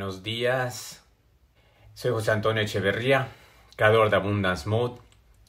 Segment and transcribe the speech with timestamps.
[0.00, 1.04] Buenos días.
[1.92, 3.28] Soy José Antonio Echeverría,
[3.76, 4.98] creador de Abundance Mode,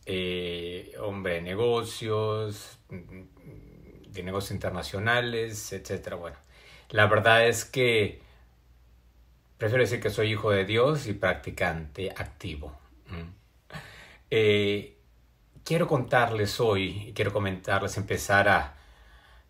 [0.05, 6.15] eh, hombre de negocios, de negocios internacionales, etc.
[6.15, 6.35] Bueno,
[6.89, 8.21] la verdad es que
[9.57, 12.77] prefiero decir que soy hijo de Dios y practicante activo.
[14.29, 14.97] Eh,
[15.63, 18.75] quiero contarles hoy, quiero comentarles, empezar a,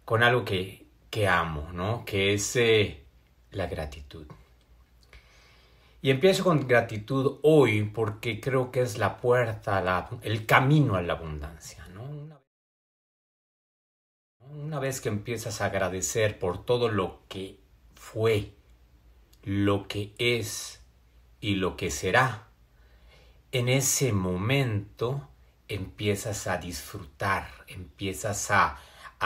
[0.06, 2.06] con algo que, que amo, ¿no?
[2.06, 3.04] Que es eh,
[3.50, 4.28] la gratitud.
[6.04, 11.14] Y empiezo con gratitud hoy porque creo que es la puerta, el camino a la
[11.14, 11.88] abundancia.
[11.94, 12.42] ¿no?
[14.40, 17.60] Una vez que empiezas a agradecer por todo lo que
[17.94, 18.56] fue,
[19.44, 20.84] lo que es
[21.40, 22.48] y lo que será,
[23.52, 25.30] en ese momento
[25.68, 28.80] empiezas a disfrutar, empiezas a,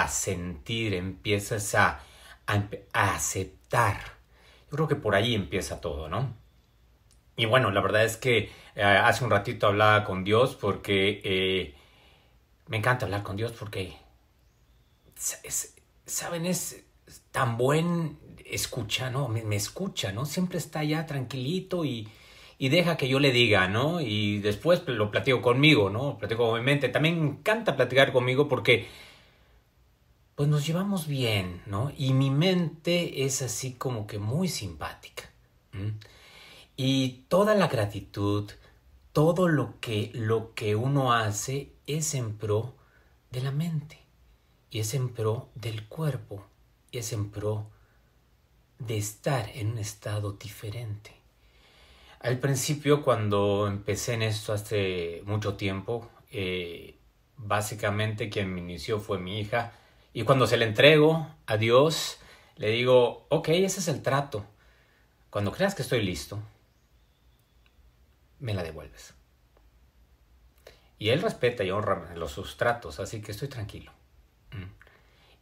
[0.09, 2.02] sentir, empiezas a,
[2.47, 3.97] a aceptar.
[4.69, 6.44] Yo creo que por ahí empieza todo, ¿no?
[7.38, 11.75] Y bueno, la verdad es que eh, hace un ratito hablaba con Dios porque eh,
[12.67, 13.95] me encanta hablar con Dios porque,
[16.05, 16.45] ¿saben?
[16.45, 16.83] Es
[17.31, 19.27] tan buen escucha, ¿no?
[19.27, 20.25] Me, escucha, ¿no?
[20.25, 22.08] Siempre está allá tranquilito y,
[22.58, 24.02] y, deja que yo le diga, ¿no?
[24.02, 26.17] Y después lo platico conmigo, ¿no?
[26.17, 26.89] Platico con mi mente.
[26.89, 28.88] También me encanta platicar conmigo porque,
[30.36, 31.92] pues nos llevamos bien, ¿no?
[31.97, 35.30] Y mi mente es así como que muy simpática.
[36.77, 38.51] Y toda la gratitud,
[39.13, 42.75] todo lo que, lo que uno hace es en pro
[43.31, 43.99] de la mente,
[44.69, 46.45] y es en pro del cuerpo,
[46.91, 47.67] y es en pro
[48.79, 51.15] de estar en un estado diferente.
[52.19, 56.97] Al principio, cuando empecé en esto hace mucho tiempo, eh,
[57.37, 59.71] básicamente quien me inició fue mi hija,
[60.14, 62.17] y cuando se le entrego a Dios,
[62.58, 64.45] le digo, ok, ese es el trato.
[65.30, 66.39] Cuando creas que estoy listo,
[68.39, 69.13] me la devuelves.
[70.97, 73.91] Y él respeta y honra los sustratos, así que estoy tranquilo.
[74.51, 74.71] Mm.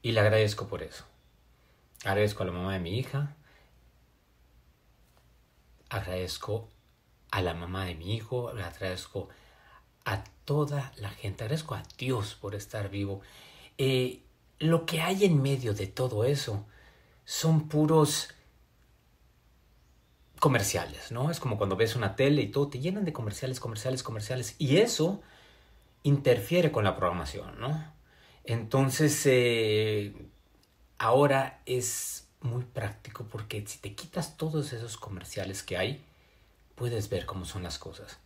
[0.02, 1.06] Y le agradezco por eso.
[2.04, 3.36] Agradezco a la mamá de mi hija.
[5.90, 6.70] Agradezco
[7.32, 8.50] a la mamá de mi hijo.
[8.50, 9.30] Agradezco
[10.06, 11.44] a toda la gente.
[11.44, 13.22] Agradezco a Dios por estar vivo.
[13.78, 14.24] Eh,
[14.60, 16.66] lo que hay en medio de todo eso
[17.26, 18.30] son puros
[20.44, 21.32] comerciales, ¿no?
[21.32, 24.76] Es como cuando ves una tele y todo, te llenan de comerciales, comerciales, comerciales, y
[24.80, 25.22] eso
[26.04, 27.94] interfiere con la programación, ¿no?
[28.44, 30.14] Entonces, eh,
[30.98, 36.04] ahora es muy práctico porque si te quitas todos esos comerciales que hay,
[36.76, 38.20] puedes ver cómo son las cosas.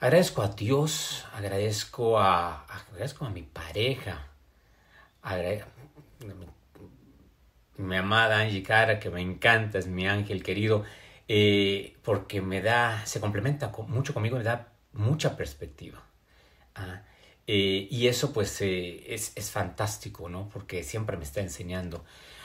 [0.00, 4.26] Agradezco a Dios, agradezco a, agradezco a mi pareja,
[7.78, 10.84] mi amada Angie Cara, que me encanta, es mi ángel querido.
[11.28, 16.02] Eh, porque me da, se complementa mucho conmigo, me da mucha perspectiva.
[16.74, 17.02] Ah,
[17.46, 20.48] eh, y eso pues eh, es, es, fantástico, ¿no?
[20.48, 22.04] Porque siempre me está enseñando.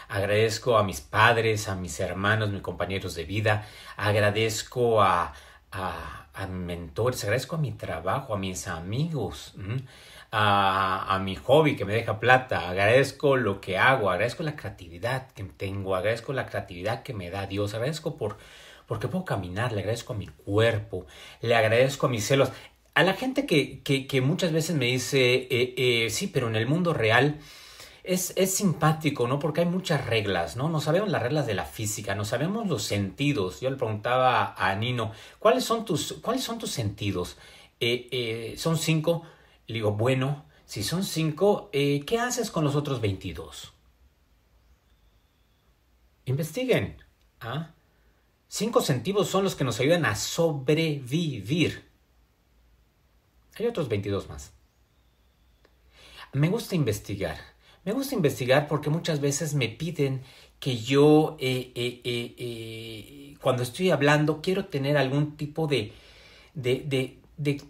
[0.10, 5.34] Agradezco a mis padres, a mis hermanos, mis compañeros de vida, agradezco a,
[5.72, 9.54] a, a mentores, agradezco a mi trabajo, a mis amigos,
[10.32, 15.32] a, a, mi hobby que me deja plata, agradezco lo que hago, agradezco la creatividad
[15.32, 18.38] que tengo, agradezco la creatividad que me da Dios, agradezco por
[18.92, 21.06] porque puedo caminar, le agradezco a mi cuerpo,
[21.40, 22.52] le agradezco a mis celos.
[22.94, 26.68] A la gente que, que, muchas veces me dice, eh, eh, sí, pero en el
[26.68, 27.40] mundo real
[28.04, 29.40] es, es, simpático, ¿no?
[29.40, 30.68] Porque hay muchas reglas, ¿no?
[30.68, 33.62] No sabemos las reglas de la física, no sabemos los sentidos.
[33.62, 37.38] Yo le preguntaba a Nino, ¿cuáles son tus, ¿cuáles son tus sentidos?
[37.80, 39.24] Eh, ¿Son cinco?
[39.68, 43.72] Le digo, bueno, si son cinco, ¿qué haces con los otros 22?
[46.26, 46.98] Investiguen.
[47.40, 47.72] ¿Ah?
[48.54, 51.86] Cinco sentidos son los que nos ayudan a sobrevivir.
[53.58, 54.52] Hay otros 22 más.
[56.34, 57.38] Me gusta investigar.
[57.86, 60.24] Me gusta investigar porque muchas veces me piden
[60.60, 65.94] que yo, eh, eh, eh, cuando estoy hablando, quiero tener algún tipo de,
[66.54, 66.84] de,
[67.38, 67.62] de,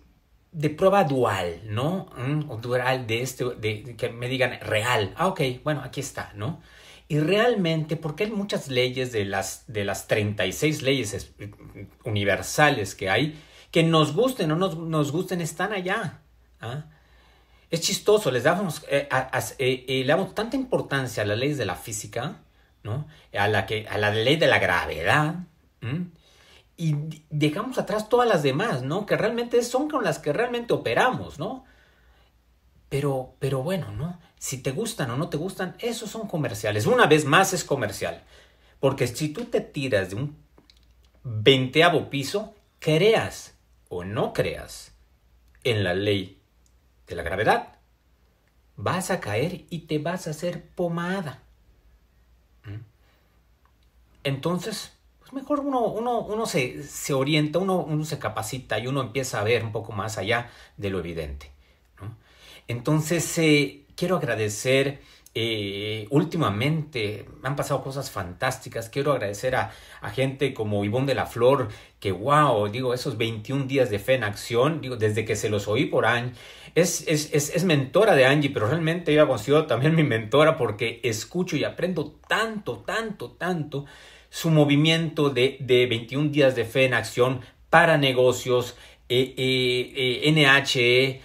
[0.51, 2.10] de, prueba dual, ¿no?
[2.18, 5.13] Mm, dual de este, de, que me digan real.
[5.16, 6.60] Ah, ok, bueno, aquí está, ¿no?
[7.12, 11.34] Y realmente, porque hay muchas leyes de las, de las 36 leyes
[12.06, 13.38] universales que hay,
[13.69, 16.22] que nos gusten o no nos, nos gusten, están allá.
[16.62, 16.86] ¿ah?
[17.69, 21.66] Es chistoso, les damos, eh, eh, eh, le damos tanta importancia a las leyes de
[21.66, 22.44] la física,
[22.81, 23.08] ¿no?
[23.38, 25.36] a, la que, a la ley de la gravedad,
[26.78, 26.96] y
[27.30, 29.06] dejamos atrás todas las demás, ¿no?
[29.06, 31.66] que realmente son con las que realmente operamos, ¿no?
[32.88, 34.18] Pero, pero bueno, ¿no?
[34.42, 36.88] Si te gustan o no te gustan, esos son comerciales.
[36.88, 38.24] Una vez más es comercial.
[38.80, 40.36] Porque si tú te tiras de un
[41.24, 43.54] veinteavo piso, creas
[43.88, 44.94] o no creas
[45.64, 46.42] en la ley
[47.06, 47.76] de la gravedad,
[48.78, 51.44] vas a caer y te vas a hacer pomada.
[52.66, 52.82] ¿Mm?
[54.24, 59.44] Entonces, pues mejor uno, uno, se, orienta, uno, uno, se capacita y uno empieza a
[59.44, 61.52] ver un poco más allá de lo evidente.
[62.68, 65.00] Entonces, eh, quiero agradecer
[65.36, 68.89] eh, últimamente me han pasado cosas fantásticas.
[68.89, 69.71] Quiero agradecer a,
[70.12, 71.68] gente como Ivonne de la Flor,
[72.00, 75.68] que wow, digo, esos 21 días de fe en acción, digo, desde que se los
[75.68, 76.33] oí por Angie,
[76.74, 81.00] es, es, es, mentora de Angie, pero realmente ella ha sido también mi mentora porque
[81.04, 83.86] escucho y aprendo tanto, tanto, tanto
[84.31, 88.75] su movimiento de, de 21 días de fe en acción para negocios,
[89.09, 91.21] eh, eh, NHE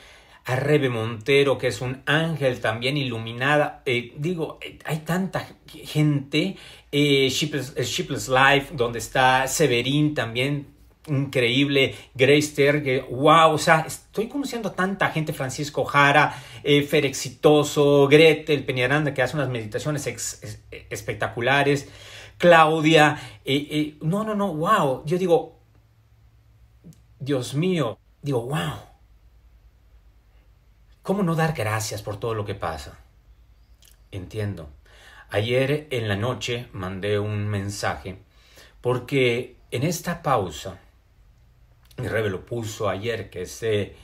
[0.47, 3.83] a Rebe Montero, que es un ángel también iluminada.
[3.85, 6.57] Eh, digo, eh, hay tanta gente.
[6.93, 10.69] Eh, Shipless, Life, donde está Severín también,
[11.09, 11.97] increíble.
[12.15, 15.33] Grace Terge, wow, o sea, estoy conociendo a tanta gente.
[15.33, 16.33] Francisco Jara,
[16.63, 20.07] Fer Exitoso, Gretel Peñaranda, que hace unas meditaciones
[20.89, 21.89] espectaculares.
[22.39, 23.19] Claudia,
[24.01, 25.03] no, no, no, wow.
[25.07, 25.59] Yo digo,
[27.19, 28.96] Dios mío, digo, wow
[31.07, 32.99] ¿Cómo no dar gracias por todo lo que pasa?
[34.11, 34.69] Entiendo.
[35.31, 38.19] Ayer en la noche mandé un mensaje
[38.81, 40.81] porque en esta pausa,
[41.99, 43.95] mi rebe lo puso ayer, que es eh,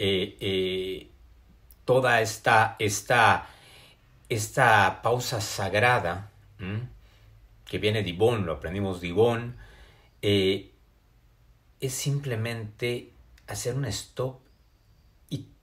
[0.00, 1.08] eh,
[1.84, 3.46] toda esta, esta,
[4.28, 6.32] esta pausa sagrada,
[7.66, 9.56] que viene de Ivón, lo aprendimos de Ivón,
[10.22, 10.72] eh,
[11.78, 13.12] es simplemente
[13.46, 14.47] hacer un stop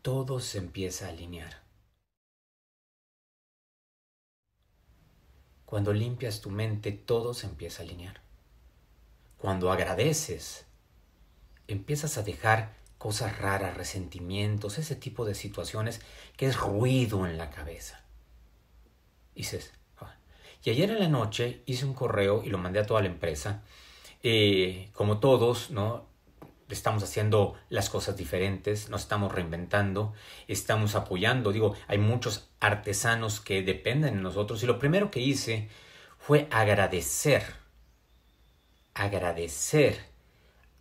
[0.06, 1.64] todo se empieza a alinear.
[5.66, 8.22] Cuando limpias tu mente, todo se empieza a alinear.
[9.40, 10.68] Cuando agradeces,
[11.68, 16.02] empiezas a dejar cosas raras, resentimientos, ese tipo de situaciones
[16.38, 18.06] que es ruido en la cabeza.
[19.34, 20.16] dices, ah".
[20.64, 23.64] y ayer en la noche hice un correo y lo mandé a toda la empresa.
[24.22, 26.15] Eh, como todos, ¿no?
[26.70, 30.14] Estamos haciendo las cosas diferentes, nos estamos reinventando,
[30.48, 31.52] estamos apoyando.
[31.52, 35.70] Digo, hay muchos artesanos que dependen de nosotros y lo primero que hice
[36.18, 37.44] fue agradecer,
[38.94, 40.10] agradecer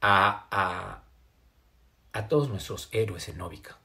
[0.00, 1.04] a, a,
[2.18, 3.78] a todos nuestros héroes en Novica.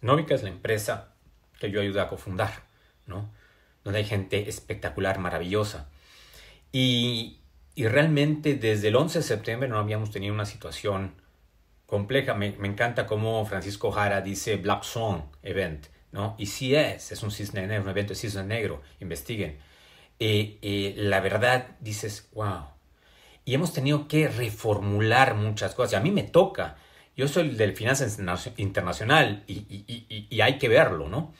[0.00, 1.14] Novica es la empresa
[1.58, 2.64] que yo ayudé a cofundar,
[3.06, 3.30] ¿no?
[3.84, 5.88] Donde hay gente espectacular, maravillosa.
[6.72, 7.41] Y,
[7.74, 11.14] y realmente desde el 11 de septiembre no habíamos tenido una situación
[11.86, 12.34] compleja.
[12.34, 16.34] Me, encanta cómo Francisco Jara dice Black Swan Event, ¿no?
[16.38, 19.58] Y sí es, es un cisne negro, un evento de cisne negro, investiguen.
[20.18, 22.66] Eh, eh, la verdad dices, wow.
[23.44, 25.94] Y hemos tenido que reformular muchas cosas.
[25.94, 26.76] Y a mí me toca.
[27.16, 28.18] Yo soy del Finanzas
[28.56, 31.34] Internacional y, y, y hay que verlo, ¿no?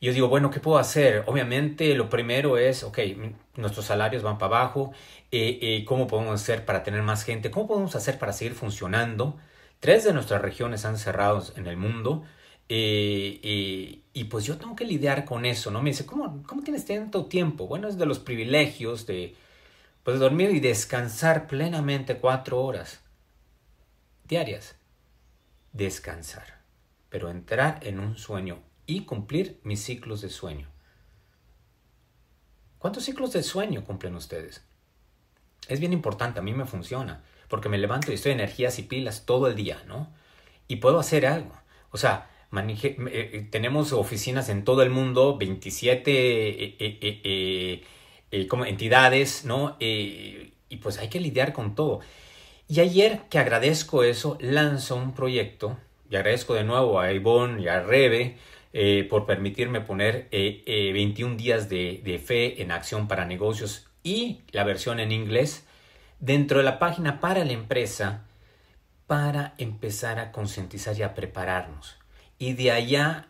[0.00, 1.24] Y yo digo, bueno, ¿qué puedo hacer?
[1.26, 2.98] Obviamente lo primero es, ok,
[3.56, 4.92] nuestros salarios van para abajo,
[5.30, 7.50] eh, eh, ¿cómo podemos hacer para tener más gente?
[7.50, 9.36] ¿Cómo podemos hacer para seguir funcionando?
[9.80, 12.24] Tres de nuestras regiones han cerrado en el mundo
[12.68, 15.82] eh, y pues yo tengo que lidiar con eso, ¿no?
[15.82, 17.66] Me dice, ¿cómo, cómo tienes tanto tiempo?
[17.66, 19.34] Bueno, es de los privilegios de
[20.02, 23.00] pues, dormir y descansar plenamente cuatro horas
[24.24, 24.76] diarias.
[25.72, 26.60] Descansar,
[27.08, 30.68] pero entrar en un sueño y cumplir mis ciclos de sueño.
[32.78, 34.62] ¿Cuántos ciclos de sueño cumplen ustedes?
[35.68, 38.82] Es bien importante, a mí me funciona, porque me levanto y estoy en energías y
[38.82, 40.12] pilas todo el día, ¿no?
[40.68, 41.54] Y puedo hacer algo.
[41.90, 46.04] O sea, eh, eh, tenemos oficinas en todo el mundo, 27
[46.76, 49.76] eh, como entidades, ¿no?
[49.80, 52.00] y pues hay que lidiar con todo.
[52.66, 55.76] Y ayer que agradezco eso, lanzo un proyecto,
[56.10, 58.36] y agradezco de nuevo a Ivonne y a Rebe,
[58.76, 64.40] eh, por permitirme poner 21 eh, eh, días de, fe en acción para negocios y
[64.50, 65.64] la versión en inglés
[66.18, 68.24] dentro de la página para la empresa
[69.06, 71.98] para empezar a concientizar y a prepararnos.
[72.36, 73.28] Y de allá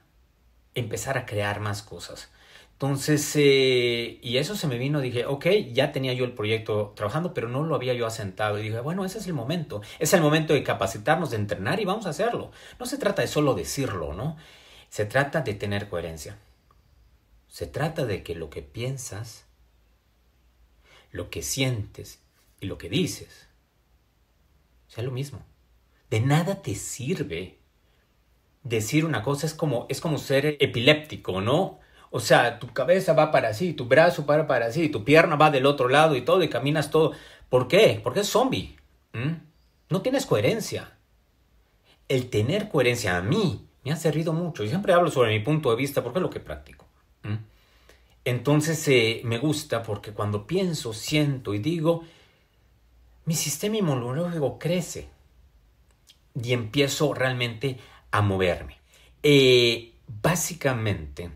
[0.75, 2.33] empezar a crear más cosas.
[2.73, 7.51] Entonces, y eso se me vino, dije, ok, ya tenía yo el proyecto trabajando, pero
[7.51, 8.59] no lo había yo asentado.
[8.59, 9.83] Y dije, bueno, ese es el momento.
[9.99, 12.51] Es el momento de capacitarnos, de entrenar y vamos a hacerlo.
[12.81, 14.39] No se trata de solo decirlo, ¿no?
[14.95, 16.39] Se trata de tener coherencia.
[17.49, 19.45] Se trata de que lo que piensas,
[21.11, 22.21] lo que sientes
[22.61, 23.49] y lo que dices
[24.87, 25.45] sea lo mismo.
[26.11, 27.59] De nada te sirve
[28.63, 31.81] decir una cosa, es como, es como ser epiléptico, ¿no?
[32.13, 35.51] O sea, tu cabeza va para así, tu brazo va para así, tu pierna va
[35.51, 37.15] del otro lado y todo, y caminas todo
[37.49, 38.01] ¿Por qué?
[38.01, 38.77] Porque es zombie.
[39.89, 40.97] No tienes coherencia.
[42.07, 44.65] El tener coherencia a mí me ha servido mucho.
[44.65, 46.87] Y siempre hablo sobre mi punto de vista porque es lo que practico.
[48.25, 52.05] Entonces eh, me gusta porque cuando pienso, siento y digo,
[53.27, 55.09] mi sistema inmunológico crece
[56.43, 57.79] y empiezo realmente
[58.11, 58.79] a moverme.
[59.23, 61.31] Eh, básicamente,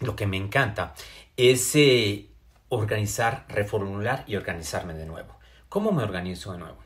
[0.00, 0.94] lo que me encanta
[1.36, 2.26] es eh,
[2.68, 5.38] organizar, reformular y organizarme de nuevo.
[5.70, 6.84] ¿Cómo me organizo de nuevo?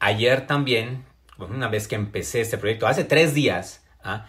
[0.00, 1.04] ayer también,
[1.38, 4.26] una vez que empecé este proyecto, hace tres días, ¿ah?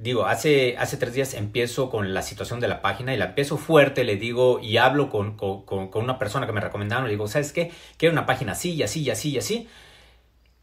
[0.00, 3.58] digo, hace, hace tres días empiezo con la situación de la página y la empiezo
[3.58, 5.36] fuerte, le digo y hablo con,
[5.94, 7.70] una persona que me recomendaron, le digo, ¿sabes qué?
[7.98, 9.68] Quiero una página así y así así así.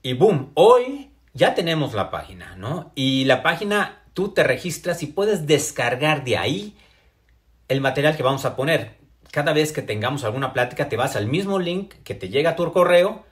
[0.02, 2.92] Y boom, hoy ya tenemos la página, ¿no?
[2.96, 6.76] Y la página, tú te registras y puedes descargar de ahí
[7.68, 8.98] el material que vamos a poner.
[9.32, 12.56] Cada vez que tengamos alguna plática, te vas al mismo link que te llega a
[12.56, 13.27] tu correo,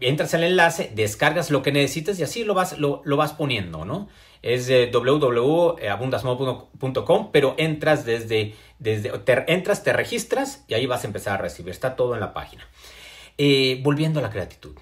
[0.00, 3.84] entras al enlace, descargas lo que necesites y así lo vas, lo, lo vas poniendo,
[3.84, 4.08] ¿no?
[4.42, 11.06] es de www.abundasmo.com, pero entras desde, desde te, entras, te registras y ahí vas a
[11.06, 11.70] empezar a recibir.
[11.70, 12.66] Está todo en la página.
[13.38, 14.74] Eh, volviendo a la gratitud.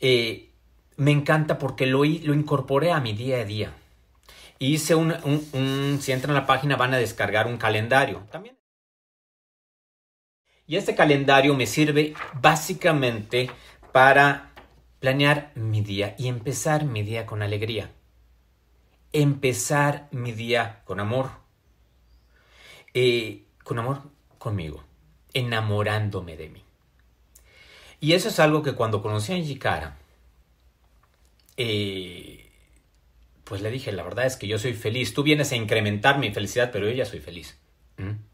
[0.00, 0.50] Eh,
[0.96, 3.72] me encanta porque lo, lo incorporé a mi día a día.
[4.60, 5.12] Hice un,
[5.52, 8.22] un, si entran a la página van a descargar un calendario.
[8.30, 8.59] También.
[10.70, 13.50] Y este calendario me sirve básicamente
[13.90, 14.52] para
[15.00, 17.90] planear mi día y empezar mi día con alegría.
[19.12, 21.32] Empezar mi día con amor.
[22.94, 24.02] Eh, con amor
[24.38, 24.84] conmigo,
[25.34, 26.62] enamorándome de mí.
[27.98, 29.58] Y eso es algo que cuando conocí a Angie
[31.56, 32.48] eh,
[33.42, 35.14] pues le dije, la verdad es que yo soy feliz.
[35.14, 37.58] Tú vienes a incrementar mi felicidad, pero yo ya soy feliz.
[37.96, 38.29] ¿Mm?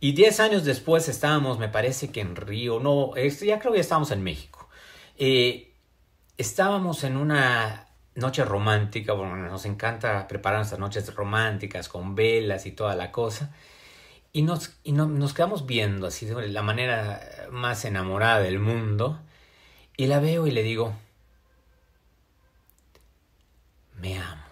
[0.00, 3.82] Y diez años después estábamos, me parece que en Río, no, ya creo que ya
[3.82, 4.68] estábamos en México.
[5.18, 5.74] Eh,
[6.38, 12.72] estábamos en una noche romántica, bueno, nos encanta preparar nuestras noches románticas con velas y
[12.72, 13.54] toda la cosa.
[14.32, 19.20] Y nos, y nos quedamos viendo así de la manera más enamorada del mundo.
[19.96, 20.94] Y la veo y le digo,
[24.00, 24.42] me amo.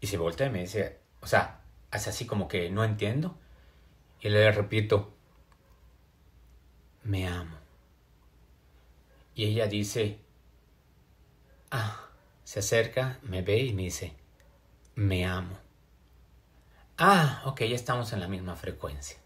[0.00, 1.60] Y se voltea y me dice, o sea,
[1.90, 3.38] hace así como que no entiendo.
[4.24, 5.12] Y le repito,
[7.02, 7.58] me amo.
[9.34, 10.18] Y ella dice,
[11.70, 12.08] ah,
[12.42, 14.14] se acerca, me ve y me dice,
[14.94, 15.58] me amo.
[16.96, 19.18] Ah, ok, ya estamos en la misma frecuencia.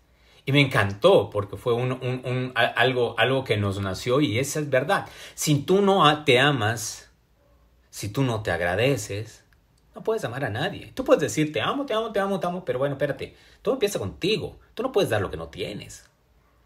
[0.45, 4.69] Y me encantó porque fue un, un, algo, algo que nos nació y esa es
[4.69, 5.09] verdad.
[5.37, 7.09] Si tú no te amas,
[7.91, 9.45] si tú no te agradeces,
[9.99, 10.93] no puedes amar a nadie.
[10.95, 13.75] Tú puedes decir te amo, te amo, te amo, te amo, pero bueno, espérate, todo
[13.75, 14.61] empieza contigo.
[14.75, 16.09] Tú no puedes dar lo que no tienes.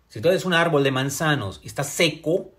[0.08, 2.50] Si tú eres un árbol de manzanos y estás seco,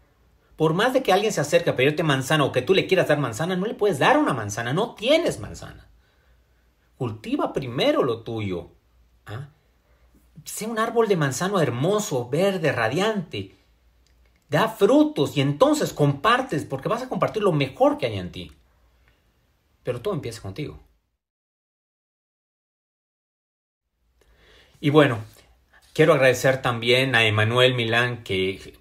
[0.55, 3.07] por más de que alguien se acerque a pedirte manzana o que tú le quieras
[3.07, 5.87] dar manzana, no le puedes dar una manzana, no tienes manzana.
[6.97, 8.69] Cultiva primero lo tuyo.
[9.27, 9.49] ¿ah?
[10.43, 13.55] Sea un árbol de manzano hermoso, verde, radiante.
[14.49, 18.51] Da frutos y entonces compartes porque vas a compartir lo mejor que hay en ti.
[19.83, 20.79] Pero todo empieza contigo.
[24.79, 25.19] Y bueno,
[25.93, 28.73] quiero agradecer también a Emanuel Milán que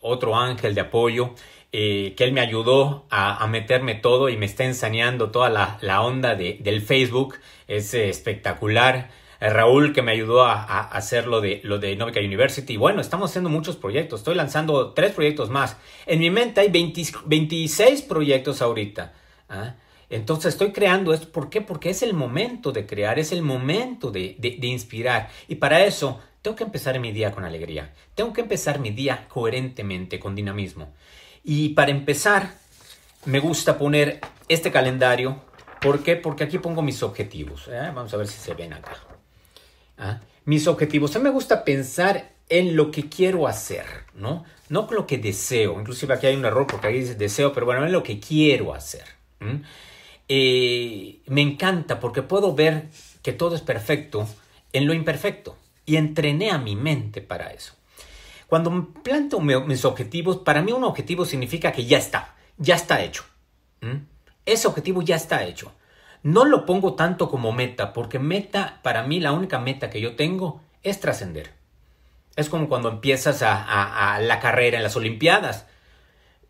[0.00, 1.34] otro ángel de apoyo,
[1.72, 6.34] eh, que él me ayudó a, meterme todo y me está ensañando toda la, onda
[6.34, 7.36] de, del Facebook.
[7.68, 9.10] Es eh, espectacular.
[9.40, 12.76] Eh, Raúl que me ayudó a, hacer lo de, lo de Novica University.
[12.76, 14.20] Bueno, estamos haciendo muchos proyectos.
[14.20, 15.76] Estoy lanzando tres proyectos más.
[16.06, 19.12] En mi mente hay 26 proyectos ahorita.
[19.48, 19.74] ¿ah?
[20.10, 21.30] Entonces estoy creando esto.
[21.30, 21.60] ¿Por qué?
[21.60, 25.30] Porque es el momento de crear, es el momento de, de inspirar.
[25.48, 27.92] Y para eso tengo que empezar mi día con alegría.
[28.14, 30.92] Tengo que empezar mi día coherentemente, con dinamismo.
[31.44, 32.54] Y para empezar,
[33.24, 35.40] me gusta poner este calendario.
[35.80, 36.16] ¿Por qué?
[36.16, 37.68] Porque aquí pongo mis objetivos.
[37.68, 37.90] ¿eh?
[37.94, 38.96] Vamos a ver si se ven acá.
[39.98, 40.20] ¿Ah?
[40.44, 41.14] Mis objetivos.
[41.14, 44.44] A mí me gusta pensar en lo que quiero hacer, ¿no?
[44.68, 45.78] No con lo que deseo.
[45.78, 48.74] Inclusive aquí hay un error porque ahí dice deseo, pero bueno, en lo que quiero
[48.74, 49.04] hacer.
[50.32, 52.88] Eh, me encanta porque puedo ver
[53.20, 54.28] que todo es perfecto
[54.72, 57.74] en lo imperfecto y entrené a mi mente para eso.
[58.46, 63.24] Cuando planteo mis objetivos, para mí un objetivo significa que ya está, ya está hecho.
[64.46, 65.72] Ese objetivo ya está hecho.
[66.22, 70.14] No lo pongo tanto como meta, porque meta, para mí la única meta que yo
[70.14, 71.54] tengo es trascender.
[72.36, 75.66] Es como cuando empiezas a, la carrera en las Olimpiadas.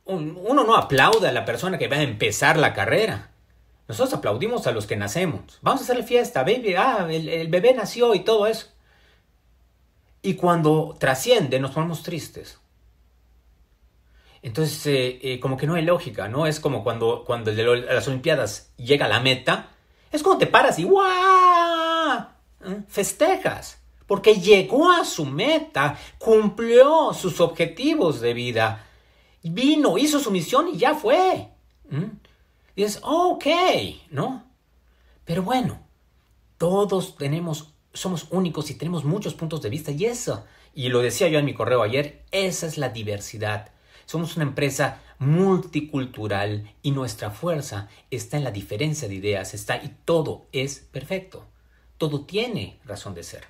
[0.05, 3.31] uno no aplaude a la persona que va a empezar la carrera.
[3.91, 5.59] Nosotros aplaudimos a los que nacemos.
[5.63, 6.75] Vamos a hacerle fiesta, baby.
[6.77, 8.69] Ah, el bebé nació y todo eso
[10.23, 12.61] Y cuando trasciende nos ponemos tristes.
[14.43, 16.47] Entonces, eh, eh, como que no hay lógica, ¿no?
[16.47, 19.71] Es como cuando, cuando las Olimpiadas llega a la meta,
[20.13, 22.27] es como te paras y ¡guau!
[22.65, 22.83] ¿Eh?
[22.89, 28.87] Festejas, porque llegó a su meta, cumplió sus objetivos de vida,
[29.43, 31.49] vino, hizo su misión y ya fue.
[32.77, 33.47] Y es, ok,
[34.11, 34.45] ¿no?
[35.25, 35.81] Pero bueno,
[36.59, 41.29] todos tenemos, somos únicos y tenemos muchos puntos de vista y eso, y lo decía
[41.29, 43.71] yo en mi correo ayer, esa es la diversidad.
[44.07, 49.95] Somos una empresa multicultural y nuestra fuerza está en la diferencia de ideas, está y
[50.05, 51.47] todo es perfecto.
[51.99, 53.45] Todo tiene razón de ser.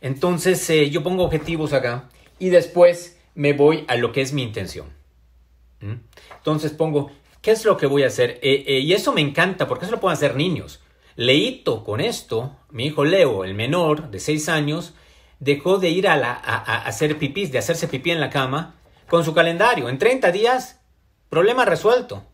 [0.00, 4.42] Entonces eh, yo pongo objetivos acá y después me voy a lo que es mi
[4.42, 4.86] intención.
[5.80, 5.94] ¿Mm?
[6.36, 7.10] Entonces pongo,
[7.46, 8.40] ¿qué es lo que voy a hacer?
[8.42, 10.80] Eh, eh, y eso me encanta porque eso lo pueden hacer niños.
[11.14, 14.94] Leito con esto, mi hijo Leo, el menor de 6 años,
[15.38, 16.32] dejó de ir a,
[16.88, 18.74] hacer pipí, de hacerse pipí en la cama,
[19.06, 19.88] con su calendario.
[19.88, 20.80] En 30 días,
[21.30, 22.24] problema resuelto.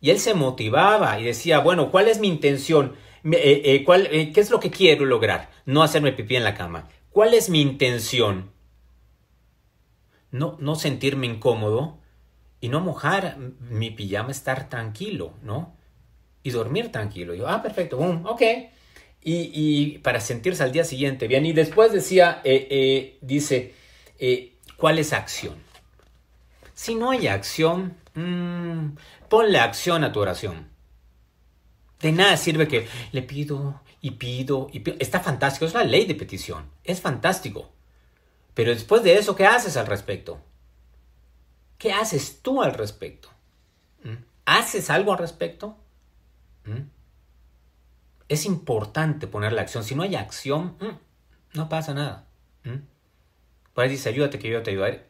[0.00, 2.94] Y él se motivaba y decía, bueno, ¿cuál es mi intención?
[3.24, 5.50] Eh, eh, ¿cuál, eh, ¿Qué es lo que quiero lograr?
[5.66, 6.88] No hacerme pipí en la cama.
[7.10, 8.52] ¿Cuál es mi intención?
[10.30, 11.98] No, no sentirme incómodo
[12.62, 13.36] y no mojar
[13.68, 15.76] mi pijama, estar tranquilo, ¿no?
[16.44, 17.34] Y dormir tranquilo.
[17.34, 18.42] yo, ah, perfecto, boom, ok.
[19.24, 21.44] Y, para sentirse al día siguiente bien.
[21.44, 22.40] Y después decía,
[23.20, 23.74] dice,
[24.76, 25.56] ¿cuál es acción?
[26.72, 28.90] Si no hay acción, mmm,
[29.28, 30.68] ponle acción a tu oración.
[32.00, 34.96] De nada sirve que le pido y pido y pido.
[35.00, 36.70] Está fantástico, es la ley de petición.
[36.84, 37.72] Es fantástico.
[38.54, 40.40] Pero después de eso, ¿qué haces al respecto?
[41.82, 43.28] ¿Qué haces tú al respecto?
[44.04, 44.22] ¿Mm?
[44.44, 45.76] ¿Haces algo al respecto?
[46.64, 46.82] ¿Mm?
[48.28, 49.82] Es importante poner la acción.
[49.82, 52.24] Si no hay acción, mm, no pasa nada.
[53.74, 55.06] Por ahí dice, ayúdate que yo te ayudaré.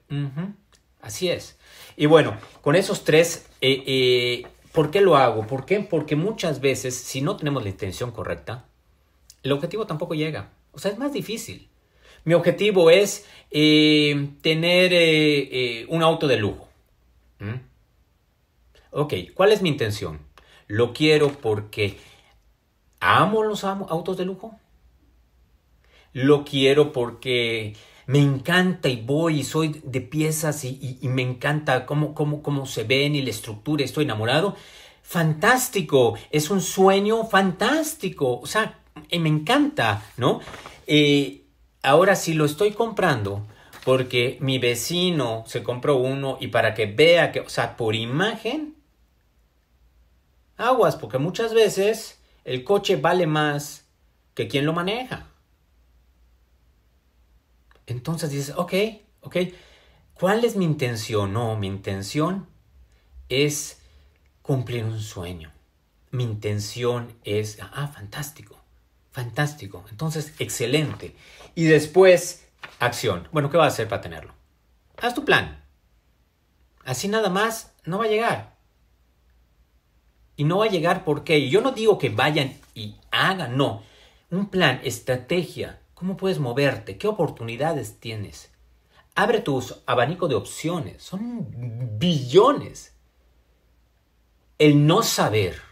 [1.03, 1.59] Así es.
[1.95, 5.47] Y bueno, con esos tres, eh, eh, ¿por qué lo hago?
[5.47, 5.81] ¿Por qué?
[5.81, 8.65] Porque muchas veces, si no tenemos la intención correcta,
[9.43, 10.49] el objetivo tampoco llega.
[10.73, 11.69] O sea, es más difícil.
[12.25, 16.69] Mi objetivo es eh, tener un auto de lujo.
[17.39, 17.73] ¿Mm?
[18.91, 20.21] Ok, ¿cuál es mi intención?
[20.69, 21.99] Lo quiero porque
[23.01, 24.59] amo los autos de lujo.
[26.13, 27.75] Lo quiero porque
[28.07, 32.85] me encanta y voy y soy de piezas y, me encanta cómo, cómo, cómo se
[32.85, 34.57] ven y la estructura, estoy enamorado.
[35.03, 40.41] Fantástico, es un sueño fantástico, o sea, eh, me encanta, ¿no?
[40.87, 41.42] Eh,
[41.83, 43.47] ahora si lo estoy comprando
[43.85, 48.77] porque mi vecino se compró uno y para que vea que, o sea, por imagen,
[50.57, 53.85] aguas, porque muchas veces el coche vale más
[54.35, 55.27] que quien lo maneja.
[57.87, 58.73] Entonces dices, ok,
[59.23, 59.37] ok,
[60.15, 61.33] ¿cuál es mi intención?
[61.33, 62.47] No, mi intención
[63.29, 63.81] es
[64.43, 65.51] cumplir un sueño.
[66.13, 68.62] Mi intención es, ah, fantástico,
[69.13, 69.85] fantástico.
[69.91, 71.15] Entonces, excelente.
[71.55, 72.49] Y después,
[72.81, 73.29] acción.
[73.33, 74.35] Bueno, ¿qué vas a hacer para tenerlo?
[75.01, 75.65] Haz tu plan.
[76.85, 78.57] Así nada más no va a llegar.
[80.37, 83.85] Y no va a llegar porque yo no digo que vayan y hagan, no.
[84.31, 86.99] Un plan, estrategia, ¿Cómo puedes moverte?
[86.99, 88.51] ¿Qué oportunidades tienes?
[89.15, 91.01] Abre tu abanico de opciones.
[91.01, 91.47] Son
[91.97, 92.97] billones.
[94.59, 95.63] El no saber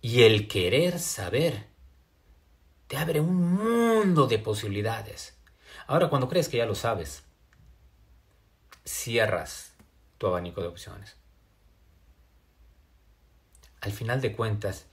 [0.00, 1.71] y el querer saber
[2.92, 5.34] te abre un mundo de posibilidades.
[5.86, 7.22] Ahora, cuando crees que ya lo sabes,
[8.84, 9.72] cierras
[10.18, 11.16] tu abanico de opciones.
[13.80, 14.84] Al final de cuentas,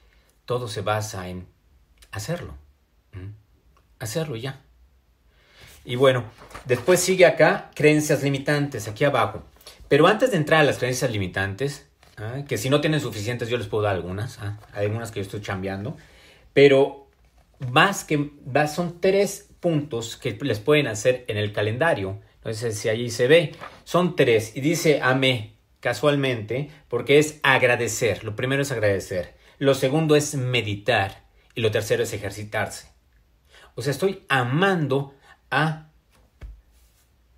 [0.46, 1.46] todo se basa en
[2.12, 2.54] hacerlo
[4.00, 4.62] hacerlo ya.
[5.84, 6.24] Y bueno,
[6.64, 9.44] después sigue acá creencias limitantes, aquí abajo.
[9.90, 11.86] Pero antes de entrar a las creencias limitantes,
[12.16, 12.46] ¿ah?
[12.48, 14.58] que si no tienen suficientes yo les puedo dar algunas, ¿ah?
[14.72, 15.98] hay algunas que yo estoy cambiando,
[16.54, 17.09] pero
[17.60, 18.32] más que
[18.74, 22.19] son tres puntos que les pueden hacer en el calendario.
[22.36, 24.56] Entonces, si allí se ve, son tres.
[24.56, 28.24] Y dice amé casualmente, porque es agradecer.
[28.24, 29.36] Lo primero es agradecer.
[29.58, 31.24] Lo segundo es meditar.
[31.56, 32.88] Y lo tercero es ejercitarse.
[33.76, 35.15] O sea, estoy amando
[35.52, 35.89] a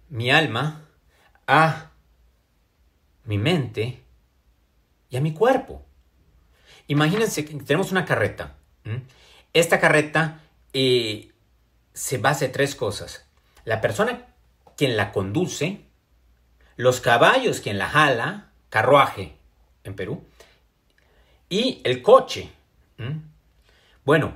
[0.10, 0.88] mi alma,
[1.48, 1.92] a
[3.26, 4.04] mi mente
[5.10, 5.86] y a mi cuerpo.
[6.88, 8.58] Imagínense que tenemos una carreta.
[9.54, 10.42] Esta carreta
[10.74, 11.32] eh,
[11.94, 13.26] se basa en tres cosas.
[13.66, 14.28] La persona
[14.78, 15.86] quien la conduce,
[16.76, 19.36] los caballos quien la jala, carruaje
[19.84, 20.26] en Perú,
[21.50, 22.50] y el coche.
[24.06, 24.34] Bueno,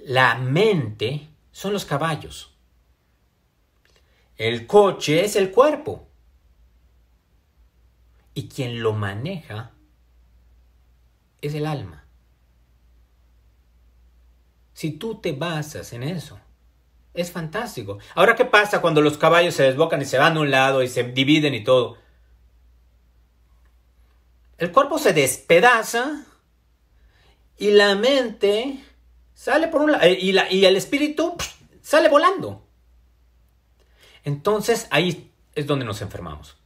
[0.00, 2.52] la mente son los caballos.
[4.36, 6.08] El coche es el cuerpo.
[8.34, 9.72] Y quien lo maneja
[11.40, 12.04] es el alma.
[14.80, 16.40] Si tú te basas en eso,
[17.12, 17.98] es fantástico.
[18.14, 20.88] Ahora, ¿qué pasa cuando los caballos se desbocan y se van a un lado y
[20.88, 21.98] se dividen y todo?
[24.56, 26.24] El cuerpo se despedaza
[27.58, 28.82] y la mente
[29.34, 31.36] sale por un lado y, y el espíritu
[31.82, 32.66] sale volando.
[34.24, 36.56] Entonces ahí es donde nos enfermamos.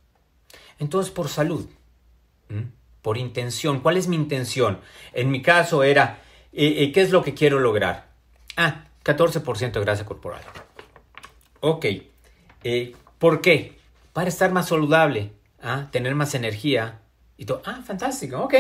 [0.79, 1.69] Entonces por salud,
[3.03, 4.81] por intención, ¿cuál es mi intención?
[5.15, 6.23] En mi caso era,
[6.55, 8.09] eh, eh, ¿qué es lo que quiero lograr?
[8.57, 10.43] Ah, 14% de grasa corporal.
[11.61, 11.87] Ok,
[12.65, 13.79] eh, ¿por qué?
[14.13, 15.89] Para estar más saludable, ¿ah?
[15.91, 17.01] tener más energía
[17.37, 17.63] y todo.
[17.65, 18.55] Ah, fantástico, ok.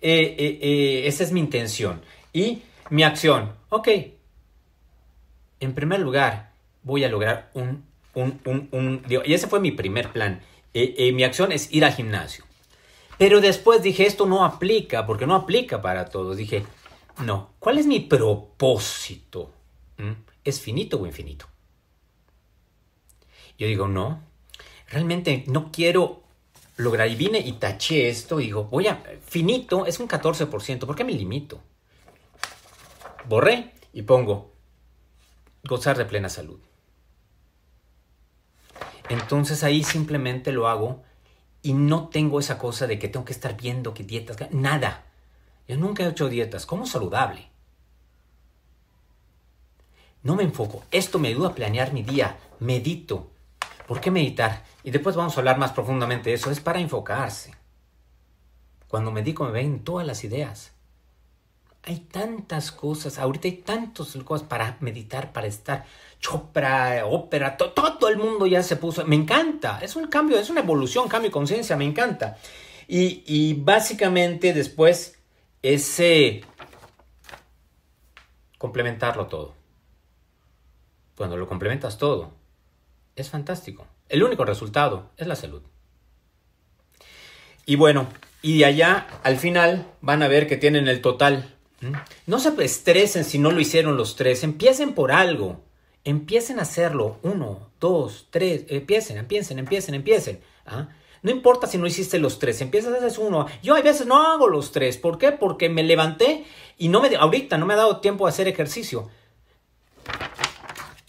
[0.00, 2.02] esa es mi intención.
[2.32, 3.88] Y mi acción, ok.
[5.60, 10.40] En primer lugar, voy a lograr un un, y ese fue mi primer plan.
[10.72, 12.44] Eh, eh, mi acción es ir al gimnasio.
[13.18, 16.36] Pero después dije, esto no aplica, porque no aplica para todos.
[16.36, 16.64] Dije,
[17.18, 19.52] no, ¿cuál es mi propósito?
[19.98, 20.12] ¿Mm?
[20.44, 21.46] ¿Es finito o infinito?
[23.56, 24.20] Yo digo, no,
[24.88, 26.22] realmente no quiero
[26.76, 27.08] lograr.
[27.08, 31.12] Y vine y taché esto digo, voy a, finito es un 14%, ¿por qué me
[31.12, 31.60] limito?
[33.26, 34.52] Borré y pongo,
[35.64, 36.60] gozar de plena salud.
[39.08, 41.02] Entonces ahí simplemente lo hago
[41.62, 45.06] y no tengo esa cosa de que tengo que estar viendo que dietas, nada.
[45.66, 47.48] Yo nunca he hecho dietas, como saludable.
[50.22, 50.82] No me enfoco.
[50.90, 52.38] Esto me ayuda a planear mi día.
[52.60, 53.30] Medito.
[53.86, 54.64] ¿Por qué meditar?
[54.82, 56.50] Y después vamos a hablar más profundamente de eso.
[56.50, 57.54] Es para enfocarse.
[58.88, 60.72] Cuando medico me ven todas las ideas.
[61.86, 65.84] Hay tantas cosas, ahorita hay tantas cosas para meditar, para estar.
[66.18, 69.04] Chopra, ópera, todo el mundo ya se puso.
[69.04, 72.38] Me encanta, es un cambio, es una evolución, cambio de conciencia, me encanta.
[72.88, 75.18] Y, básicamente después
[75.64, 76.42] ese
[78.58, 79.54] complementarlo todo.
[81.16, 82.32] Cuando lo complementas todo,
[83.16, 83.86] es fantástico.
[84.08, 85.62] El único resultado es la salud.
[87.66, 88.08] Y bueno,
[88.42, 91.54] y de allá al final van a ver que tienen el total
[92.26, 94.44] no se estresen si no lo hicieron los tres.
[94.44, 95.62] Empiecen por algo.
[96.04, 97.18] Empiecen a hacerlo.
[97.22, 98.64] Uno, dos, tres.
[98.68, 100.40] Empiecen, empiecen, empiecen, empiecen.
[100.66, 100.88] ¿ah?
[101.24, 102.60] No importa si no hiciste los tres.
[102.60, 103.46] Empiezas a hacer uno.
[103.62, 104.98] Yo a veces no hago los tres.
[104.98, 105.32] ¿Por qué?
[105.32, 106.44] Porque me levanté
[106.76, 109.08] y no me, ahorita no me ha dado tiempo a hacer ejercicio.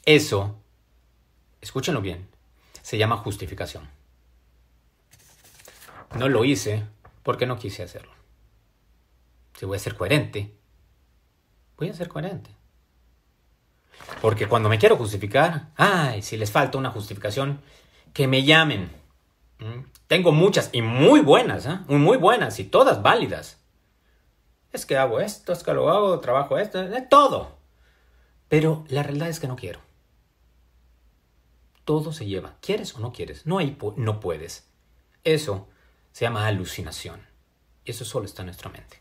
[0.06, 0.56] Eso,
[1.60, 2.30] escúchenlo bien,
[2.82, 3.90] se llama justificación.
[6.18, 6.86] No lo hice
[7.22, 8.14] porque no quise hacerlo.
[9.60, 10.54] Si voy a ser coherente,
[11.76, 12.52] voy a ser coherente.
[14.22, 17.60] Porque cuando me quiero justificar, ay, si les falta una justificación,
[18.14, 19.05] que me llamen.
[20.08, 21.80] Tengo muchas y muy buenas, ¿eh?
[21.88, 23.60] muy buenas y todas válidas.
[24.72, 27.58] Es que hago esto, es que lo hago, trabajo esto, todo.
[28.50, 29.80] Pero la realidad es que no quiero.
[31.86, 34.68] Todo se lleva, quieres o no quieres, no, hay, no puedes.
[35.24, 35.68] Eso
[36.12, 37.22] se llama alucinación.
[37.84, 39.00] Y eso solo está en nuestra mente.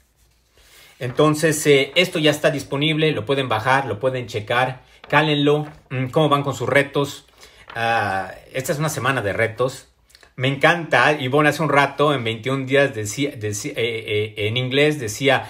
[0.99, 6.29] Entonces, eh, esto ya está disponible, lo pueden bajar, lo pueden checar, cálenlo, mm, cómo
[6.29, 7.27] van con sus retos.
[7.75, 9.89] Ah, esta es una semana de retos.
[10.37, 14.99] Me encanta, y bueno, hace un rato, en 21 días, decía, eh, eh, en inglés
[14.99, 15.49] decía,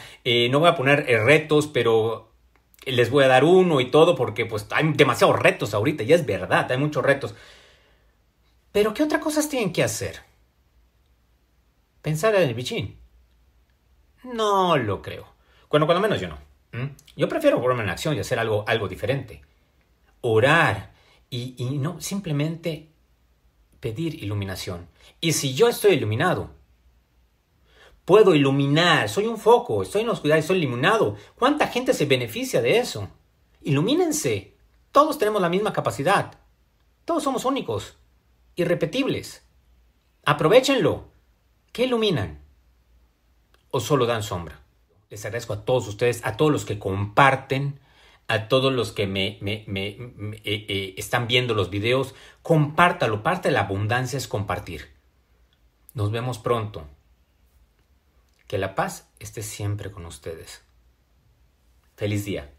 [0.50, 2.32] no voy a poner retos, pero
[2.84, 6.26] les voy a dar uno y todo, porque pues hay demasiados retos ahorita, y es
[6.26, 7.34] verdad, hay muchos retos.
[8.72, 10.20] Pero, ¿qué otras cosas tienen que hacer?
[12.02, 12.98] Pensar en el bichín.
[14.24, 15.26] No lo creo.
[15.70, 16.38] Bueno, cuando menos yo no.
[17.16, 19.42] Yo prefiero ponerme en acción y hacer algo, algo diferente.
[20.20, 20.92] Orar
[21.30, 22.93] y, y no simplemente
[23.84, 24.88] pedir iluminación.
[25.20, 26.48] Y si yo estoy iluminado,
[28.06, 31.18] puedo iluminar, soy un foco, estoy en la oscuridad, estoy iluminado.
[31.34, 33.10] ¿Cuánta gente se beneficia de eso?
[33.60, 34.54] Ilumínense.
[34.90, 36.38] Todos tenemos la misma capacidad.
[37.04, 37.98] Todos somos únicos,
[38.56, 39.42] irrepetibles.
[40.24, 41.08] Aprovechenlo.
[41.70, 42.40] ¿Qué iluminan?
[43.70, 44.62] ¿O solo dan sombra?
[45.10, 47.78] Les agradezco a todos ustedes, a todos los que comparten,
[48.28, 52.14] a todos los que me, me, eh, eh, están viendo los videos.
[52.42, 53.22] Compártalo.
[53.22, 54.90] Parte de la abundancia es compartir.
[55.92, 56.86] Nos vemos pronto.
[58.46, 60.62] Que la paz esté siempre con ustedes.
[61.96, 62.52] Feliz día.